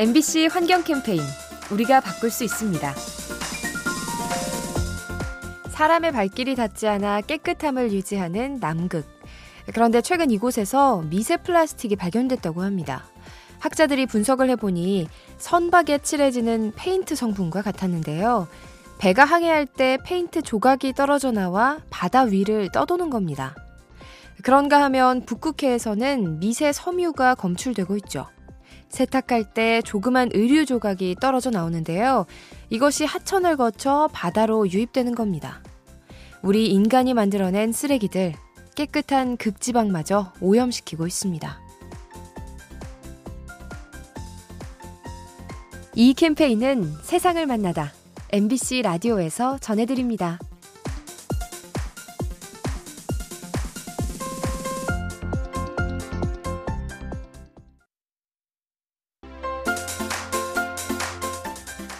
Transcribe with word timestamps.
MBC 0.00 0.46
환경 0.46 0.82
캠페인 0.82 1.20
우리가 1.70 2.00
바꿀 2.00 2.30
수 2.30 2.42
있습니다. 2.42 2.94
사람의 5.68 6.12
발길이 6.12 6.54
닿지 6.54 6.88
않아 6.88 7.20
깨끗함을 7.20 7.92
유지하는 7.92 8.58
남극. 8.60 9.04
그런데 9.74 10.00
최근 10.00 10.30
이곳에서 10.30 11.02
미세 11.10 11.36
플라스틱이 11.36 11.96
발견됐다고 11.96 12.62
합니다. 12.62 13.04
학자들이 13.58 14.06
분석을 14.06 14.48
해보니 14.48 15.06
선박에 15.36 15.98
칠해지는 15.98 16.72
페인트 16.76 17.14
성분과 17.14 17.60
같았는데요. 17.60 18.48
배가 18.96 19.26
항해할 19.26 19.66
때 19.66 19.98
페인트 20.02 20.40
조각이 20.40 20.94
떨어져 20.94 21.30
나와 21.30 21.78
바다 21.90 22.22
위를 22.22 22.72
떠도는 22.72 23.10
겁니다. 23.10 23.54
그런가 24.42 24.82
하면 24.84 25.26
북극해에서는 25.26 26.40
미세 26.40 26.72
섬유가 26.72 27.34
검출되고 27.34 27.98
있죠. 27.98 28.28
세탁할 28.90 29.54
때 29.54 29.80
조그만 29.82 30.28
의류 30.34 30.66
조각이 30.66 31.16
떨어져 31.20 31.50
나오는데요. 31.50 32.26
이것이 32.68 33.04
하천을 33.04 33.56
거쳐 33.56 34.08
바다로 34.12 34.70
유입되는 34.70 35.14
겁니다. 35.14 35.62
우리 36.42 36.66
인간이 36.66 37.14
만들어낸 37.14 37.72
쓰레기들, 37.72 38.34
깨끗한 38.74 39.36
극지방마저 39.36 40.32
오염시키고 40.40 41.06
있습니다. 41.06 41.60
이 45.96 46.14
캠페인은 46.14 46.94
세상을 47.02 47.44
만나다 47.46 47.92
MBC 48.32 48.82
라디오에서 48.82 49.58
전해드립니다. 49.58 50.38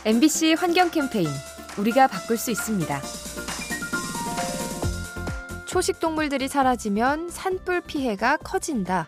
MBC 0.07 0.55
환경 0.55 0.91
캠페인 0.91 1.29
우리가 1.77 2.07
바꿀 2.07 2.39
수 2.39 2.51
있습니다. 2.51 3.01
초식 5.67 6.01
동물들이 6.01 6.49
사라지면 6.49 7.29
산불 7.29 7.83
피해가 7.83 8.39
커진다. 8.39 9.07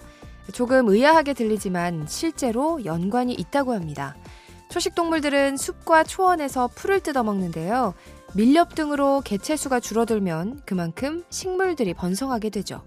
조금 0.53 0.89
의아하게 0.89 1.33
들리지만 1.33 2.05
실제로 2.09 2.85
연관이 2.85 3.33
있다고 3.33 3.73
합니다. 3.73 4.15
초식 4.69 4.95
동물들은 4.95 5.57
숲과 5.57 6.05
초원에서 6.05 6.69
풀을 6.75 7.01
뜯어먹는데요. 7.01 7.95
밀렵 8.35 8.75
등으로 8.75 9.23
개체수가 9.25 9.81
줄어들면 9.81 10.61
그만큼 10.67 11.25
식물들이 11.31 11.95
번성하게 11.95 12.51
되죠. 12.51 12.83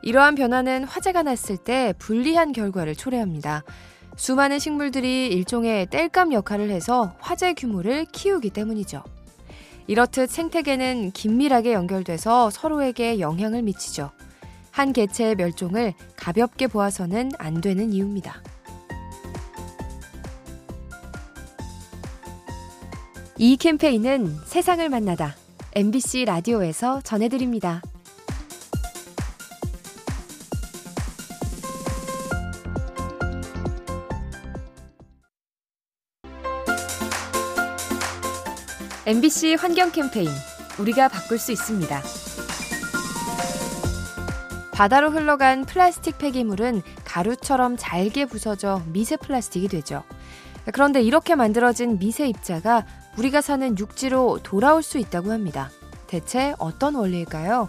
이러한 0.00 0.36
변화는 0.36 0.84
화재가 0.84 1.22
났을 1.22 1.58
때 1.58 1.92
불리한 1.98 2.52
결과를 2.52 2.94
초래합니다. 2.94 3.62
수많은 4.16 4.58
식물들이 4.58 5.28
일종의 5.28 5.86
땔감 5.86 6.32
역할을 6.32 6.70
해서 6.70 7.14
화재 7.20 7.52
규모를 7.52 8.06
키우기 8.06 8.50
때문이죠. 8.50 9.02
이렇듯 9.86 10.30
생태계는 10.30 11.12
긴밀하게 11.12 11.72
연결돼서 11.72 12.50
서로에게 12.50 13.20
영향을 13.20 13.62
미치죠. 13.62 14.10
한 14.70 14.92
개체의 14.92 15.36
멸종을 15.36 15.94
가볍게 16.16 16.66
보아서는 16.66 17.30
안 17.38 17.60
되는 17.60 17.92
이유입니다. 17.92 18.42
이 23.38 23.56
캠페인은 23.56 24.34
세상을 24.46 24.88
만나다 24.88 25.36
MBC 25.74 26.24
라디오에서 26.24 27.02
전해드립니다. 27.02 27.82
MBC 39.06 39.54
환경 39.54 39.92
캠페인 39.92 40.28
우리가 40.80 41.06
바꿀 41.06 41.38
수 41.38 41.52
있습니다. 41.52 42.02
바다로 44.72 45.10
흘러간 45.10 45.64
플라스틱 45.64 46.18
폐기물은 46.18 46.82
가루처럼 47.04 47.76
잘게 47.78 48.24
부서져 48.24 48.82
미세 48.86 49.16
플라스틱이 49.16 49.68
되죠. 49.68 50.02
그런데 50.72 51.02
이렇게 51.02 51.36
만들어진 51.36 52.00
미세 52.00 52.26
입자가 52.26 52.84
우리가 53.16 53.42
사는 53.42 53.78
육지로 53.78 54.40
돌아올 54.42 54.82
수 54.82 54.98
있다고 54.98 55.30
합니다. 55.30 55.70
대체 56.08 56.56
어떤 56.58 56.96
원리일까요? 56.96 57.68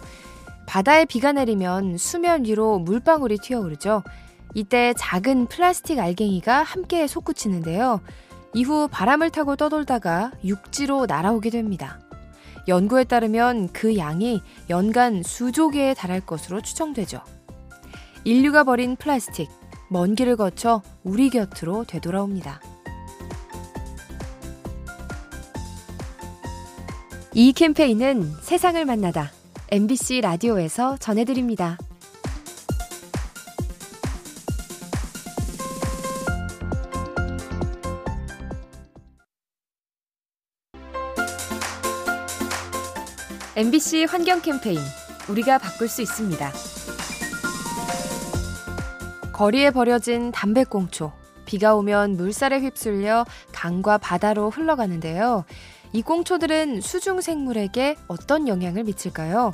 바다에 0.66 1.06
비가 1.06 1.34
내리면 1.34 2.00
수면 2.00 2.46
위로 2.46 2.80
물방울이 2.80 3.38
튀어오르죠. 3.38 4.02
이때 4.56 4.96
작은 4.98 5.46
플라스틱 5.46 6.00
알갱이가 6.00 6.64
함께 6.64 7.06
솟구치는데요. 7.06 8.02
이후 8.54 8.88
바람을 8.90 9.30
타고 9.30 9.56
떠돌다가 9.56 10.32
육지로 10.44 11.06
날아오게 11.06 11.50
됩니다. 11.50 12.00
연구에 12.68 13.04
따르면 13.06 13.70
그 13.72 13.98
양이 13.98 14.42
연간 14.70 15.24
수조 15.24 15.70
개에 15.70 15.94
달할 15.94 16.22
것으로 16.22 16.62
추정되죠. 16.62 17.22
인류가 18.24 18.64
버린 18.64 18.96
플라스틱, 18.96 19.50
먼 19.90 20.16
길을 20.16 20.36
거쳐 20.36 20.82
우리 21.04 21.30
곁으로 21.30 21.86
되돌아옵니다. 21.86 22.60
이 27.34 27.54
캠페인은 27.54 28.34
세상을 28.42 28.84
만나다 28.84 29.32
MBC 29.70 30.22
라디오에서 30.22 30.98
전해드립니다. 30.98 31.78
MBC 43.58 44.06
환경 44.08 44.40
캠페인 44.40 44.78
우리가 45.28 45.58
바꿀 45.58 45.88
수 45.88 46.04
있습니다. 46.04 46.52
거리에 49.34 49.72
버려진 49.72 50.32
담배꽁초. 50.32 51.12
비가 51.48 51.74
오면 51.74 52.18
물살에 52.18 52.60
휩쓸려 52.60 53.26
강과 53.54 53.98
바다로 53.98 54.52
흘러가는데요. 54.52 55.44
이 55.92 56.04
꽁초들은 56.04 56.82
수중 56.82 57.22
생물에게 57.22 57.96
어떤 58.08 58.48
영향을 58.48 58.84
미칠까요? 58.84 59.54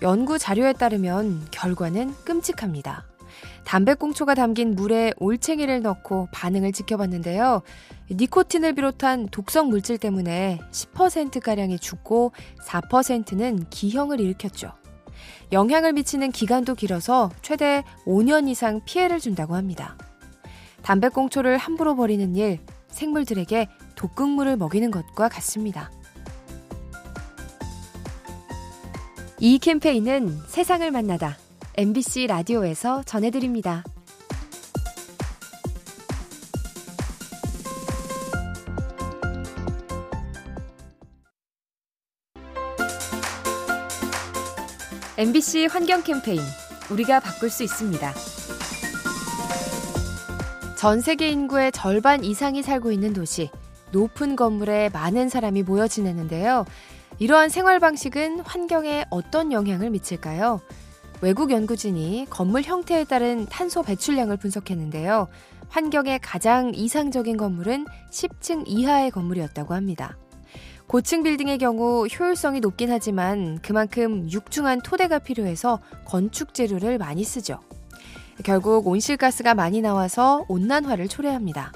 연구 0.00 0.38
자료에 0.38 0.72
따르면 0.72 1.48
결과는 1.50 2.14
끔찍합니다. 2.24 3.04
담배꽁초가 3.64 4.34
담긴 4.34 4.74
물에 4.74 5.12
올챙이를 5.18 5.82
넣고 5.82 6.28
반응을 6.32 6.72
지켜봤는데요. 6.72 7.62
니코틴을 8.10 8.74
비롯한 8.74 9.28
독성 9.30 9.68
물질 9.68 9.98
때문에 9.98 10.60
10%가량이 10.70 11.78
죽고 11.78 12.32
4%는 12.64 13.66
기형을 13.70 14.20
일으켰죠. 14.20 14.72
영향을 15.52 15.92
미치는 15.92 16.32
기간도 16.32 16.74
길어서 16.74 17.30
최대 17.42 17.82
5년 18.06 18.48
이상 18.48 18.80
피해를 18.84 19.20
준다고 19.20 19.54
합니다. 19.54 19.96
담배꽁초를 20.82 21.56
함부로 21.56 21.96
버리는 21.96 22.34
일, 22.36 22.58
생물들에게 22.88 23.68
독극물을 23.94 24.56
먹이는 24.56 24.90
것과 24.90 25.28
같습니다. 25.28 25.90
이 29.40 29.58
캠페인은 29.58 30.38
세상을 30.46 30.90
만나다 30.90 31.36
MBC 31.76 32.28
라디오에서 32.28 33.02
전해드립니다. 33.02 33.82
MBC 45.18 45.66
환경 45.66 46.04
캠페인 46.04 46.40
우리가 46.92 47.18
바꿀 47.18 47.50
수 47.50 47.64
있습니다. 47.64 48.12
전 50.78 51.00
세계 51.00 51.28
인구의 51.28 51.72
절반 51.72 52.22
이상이 52.22 52.62
살고 52.62 52.92
있는 52.92 53.12
도시, 53.12 53.50
높은 53.90 54.36
건물에 54.36 54.90
많은 54.92 55.28
사람이 55.28 55.64
모여 55.64 55.88
지내는데요. 55.88 56.66
이러한 57.18 57.48
생활 57.48 57.80
방식은 57.80 58.40
환경에 58.40 59.06
어떤 59.10 59.50
영향을 59.50 59.90
미칠까요? 59.90 60.60
외국 61.20 61.50
연구진이 61.50 62.26
건물 62.28 62.62
형태에 62.62 63.04
따른 63.04 63.46
탄소 63.46 63.82
배출량을 63.82 64.36
분석했는데요. 64.36 65.28
환경에 65.68 66.18
가장 66.18 66.72
이상적인 66.74 67.36
건물은 67.36 67.86
10층 68.10 68.64
이하의 68.66 69.10
건물이었다고 69.10 69.74
합니다. 69.74 70.16
고층 70.86 71.22
빌딩의 71.22 71.58
경우 71.58 72.06
효율성이 72.06 72.60
높긴 72.60 72.90
하지만 72.90 73.58
그만큼 73.62 74.30
육중한 74.30 74.82
토대가 74.82 75.18
필요해서 75.18 75.80
건축 76.04 76.52
재료를 76.52 76.98
많이 76.98 77.24
쓰죠. 77.24 77.58
결국 78.44 78.86
온실가스가 78.86 79.54
많이 79.54 79.80
나와서 79.80 80.44
온난화를 80.48 81.08
초래합니다. 81.08 81.72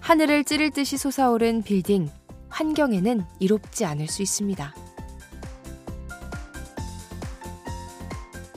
하늘을 0.00 0.44
찌를 0.44 0.70
듯이 0.70 0.96
솟아오른 0.96 1.62
빌딩, 1.62 2.08
환경에는 2.48 3.22
이롭지 3.40 3.84
않을 3.84 4.08
수 4.08 4.22
있습니다. 4.22 4.74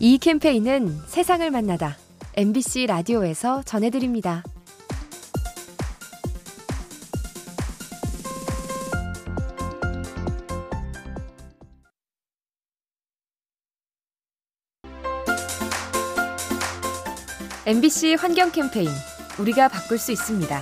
이 0.01 0.18
캠페인은 0.18 0.98
세상을 1.07 1.51
만나다 1.51 1.98
MBC 2.38 2.86
라디오에서 2.88 3.63
전해드립니다. 3.63 4.44
MBC 17.66 18.16
환경 18.16 18.54
캠페인 18.54 18.88
우리가 19.38 19.68
바꿀 19.68 19.98
수 19.98 20.13
있습니다. 20.13 20.62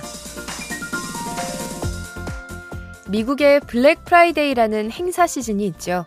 미국의 3.08 3.60
블랙 3.60 4.04
프라이데이라는 4.04 4.90
행사 4.90 5.28
시즌이 5.28 5.64
있죠. 5.68 6.04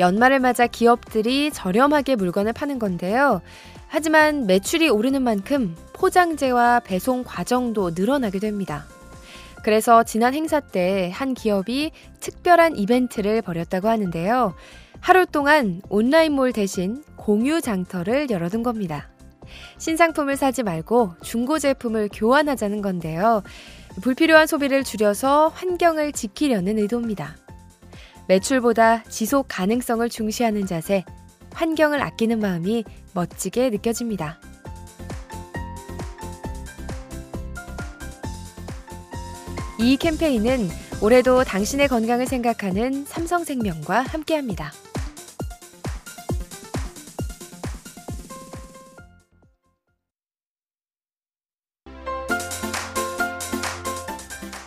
연말을 0.00 0.40
맞아 0.40 0.66
기업들이 0.66 1.52
저렴하게 1.52 2.16
물건을 2.16 2.52
파는 2.52 2.80
건데요. 2.80 3.40
하지만 3.86 4.46
매출이 4.46 4.88
오르는 4.88 5.22
만큼 5.22 5.76
포장재와 5.92 6.80
배송 6.80 7.22
과정도 7.22 7.90
늘어나게 7.90 8.38
됩니다. 8.40 8.84
그래서 9.62 10.02
지난 10.02 10.34
행사 10.34 10.58
때 10.58 11.10
한 11.12 11.34
기업이 11.34 11.92
특별한 12.20 12.76
이벤트를 12.76 13.42
벌였다고 13.42 13.88
하는데요. 13.88 14.54
하루 15.00 15.26
동안 15.26 15.82
온라인몰 15.88 16.52
대신 16.52 17.04
공유 17.16 17.60
장터를 17.60 18.30
열어둔 18.30 18.62
겁니다. 18.62 19.08
신상품을 19.78 20.36
사지 20.36 20.62
말고 20.62 21.14
중고 21.22 21.58
제품을 21.58 22.08
교환하자는 22.12 22.80
건데요. 22.80 23.42
불필요한 24.02 24.46
소비를 24.46 24.84
줄여서 24.84 25.48
환경을 25.48 26.12
지키려는 26.12 26.78
의도입니다. 26.78 27.36
매출보다 28.28 29.02
지속 29.04 29.46
가능성을 29.48 30.08
중시하는 30.08 30.66
자세, 30.66 31.04
환경을 31.52 32.00
아끼는 32.00 32.38
마음이 32.40 32.84
멋지게 33.12 33.70
느껴집니다. 33.70 34.38
이 39.78 39.96
캠페인은 39.96 40.68
올해도 41.02 41.44
당신의 41.44 41.88
건강을 41.88 42.26
생각하는 42.26 43.04
삼성생명과 43.06 44.02
함께합니다. 44.02 44.72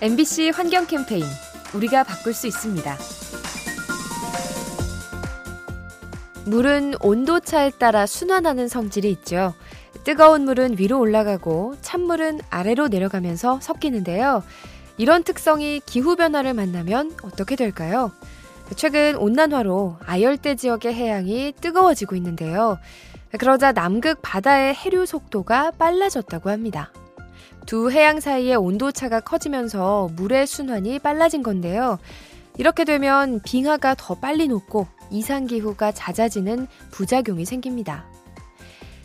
MBC 0.01 0.49
환경 0.49 0.85
캠페인 0.85 1.23
우리가 1.73 2.03
바꿀 2.03 2.33
수 2.33 2.47
있습니다. 2.47 2.97
물은 6.45 6.95
온도차에 7.01 7.71
따라 7.71 8.05
순환하는 8.05 8.67
성질이 8.67 9.09
있죠. 9.11 9.53
뜨거운 10.03 10.43
물은 10.45 10.77
위로 10.77 10.99
올라가고 10.99 11.75
찬물은 11.81 12.41
아래로 12.49 12.89
내려가면서 12.89 13.59
섞이는데요. 13.61 14.43
이런 14.97 15.23
특성이 15.23 15.79
기후변화를 15.85 16.53
만나면 16.53 17.15
어떻게 17.23 17.55
될까요? 17.55 18.11
최근 18.75 19.15
온난화로 19.15 19.97
아열대 20.05 20.55
지역의 20.55 20.93
해양이 20.93 21.53
뜨거워지고 21.59 22.15
있는데요. 22.15 22.77
그러자 23.37 23.71
남극 23.71 24.21
바다의 24.21 24.75
해류 24.75 25.05
속도가 25.05 25.71
빨라졌다고 25.71 26.49
합니다. 26.49 26.91
두 27.65 27.89
해양 27.89 28.19
사이의 28.19 28.55
온도차가 28.55 29.21
커지면서 29.21 30.09
물의 30.15 30.47
순환이 30.47 30.99
빨라진 30.99 31.43
건데요. 31.43 31.97
이렇게 32.57 32.83
되면 32.83 33.41
빙하가 33.43 33.95
더 33.95 34.15
빨리 34.15 34.47
녹고 34.47 34.87
이상기후가 35.13 35.93
잦아지는 35.93 36.67
부작용이 36.91 37.45
생깁니다. 37.45 38.05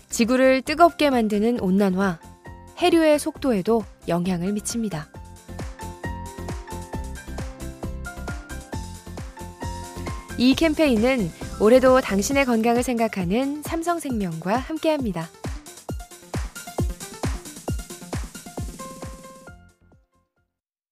지구를 0.08 0.62
뜨겁게 0.62 1.10
만드는 1.10 1.60
온난화, 1.60 2.18
해류의 2.78 3.18
속도에도 3.18 3.84
영향을 4.08 4.52
미칩니다. 4.52 5.08
이 10.38 10.54
캠페인은 10.54 11.30
올해도 11.60 12.00
당신의 12.00 12.44
건강을 12.46 12.82
생각하는 12.82 13.62
삼성생명과 13.62 14.56
함께합니다. 14.56 15.28